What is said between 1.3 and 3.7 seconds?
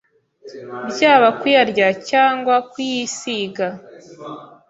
kuyarya, cyangwa kuyisiga